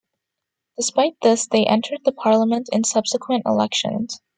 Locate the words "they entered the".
1.45-2.11